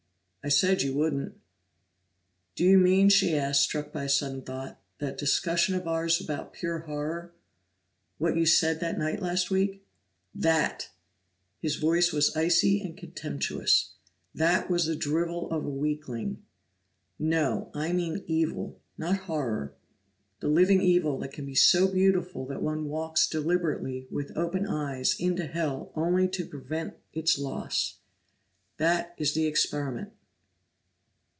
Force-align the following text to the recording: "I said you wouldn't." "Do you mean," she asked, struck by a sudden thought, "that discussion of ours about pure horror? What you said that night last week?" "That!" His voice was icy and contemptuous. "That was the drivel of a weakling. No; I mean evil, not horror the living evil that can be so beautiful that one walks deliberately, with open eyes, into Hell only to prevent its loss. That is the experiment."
"I 0.43 0.49
said 0.49 0.81
you 0.81 0.95
wouldn't." 0.95 1.39
"Do 2.55 2.63
you 2.63 2.79
mean," 2.79 3.09
she 3.09 3.35
asked, 3.37 3.61
struck 3.61 3.93
by 3.93 4.05
a 4.05 4.09
sudden 4.09 4.41
thought, 4.41 4.81
"that 4.97 5.19
discussion 5.19 5.75
of 5.75 5.87
ours 5.87 6.19
about 6.19 6.51
pure 6.51 6.79
horror? 6.79 7.35
What 8.17 8.35
you 8.35 8.47
said 8.47 8.79
that 8.79 8.97
night 8.97 9.21
last 9.21 9.51
week?" 9.51 9.85
"That!" 10.33 10.89
His 11.61 11.75
voice 11.75 12.11
was 12.11 12.35
icy 12.35 12.81
and 12.81 12.97
contemptuous. 12.97 13.93
"That 14.33 14.67
was 14.67 14.85
the 14.87 14.95
drivel 14.95 15.47
of 15.51 15.63
a 15.63 15.69
weakling. 15.69 16.41
No; 17.19 17.69
I 17.75 17.93
mean 17.93 18.23
evil, 18.25 18.81
not 18.97 19.17
horror 19.27 19.75
the 20.39 20.47
living 20.47 20.81
evil 20.81 21.19
that 21.19 21.33
can 21.33 21.45
be 21.45 21.53
so 21.53 21.87
beautiful 21.87 22.47
that 22.47 22.63
one 22.63 22.85
walks 22.85 23.29
deliberately, 23.29 24.07
with 24.09 24.35
open 24.35 24.65
eyes, 24.65 25.15
into 25.19 25.45
Hell 25.45 25.91
only 25.93 26.27
to 26.29 26.47
prevent 26.47 26.95
its 27.13 27.37
loss. 27.37 27.99
That 28.77 29.13
is 29.19 29.35
the 29.35 29.45
experiment." 29.45 30.13